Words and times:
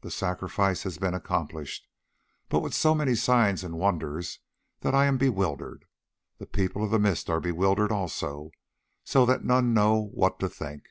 The 0.00 0.10
sacrifice 0.10 0.84
has 0.84 0.96
been 0.96 1.12
accomplished, 1.12 1.86
but 2.48 2.60
with 2.60 2.72
so 2.72 2.94
many 2.94 3.14
signs 3.14 3.62
and 3.62 3.76
wonders 3.76 4.38
that 4.80 4.94
I 4.94 5.04
am 5.04 5.18
bewildered; 5.18 5.84
the 6.38 6.46
People 6.46 6.82
of 6.82 6.90
the 6.90 6.98
Mist 6.98 7.28
are 7.28 7.38
bewildered 7.38 7.92
also, 7.92 8.50
so 9.04 9.26
that 9.26 9.44
none 9.44 9.74
know 9.74 10.08
what 10.14 10.40
to 10.40 10.48
think. 10.48 10.84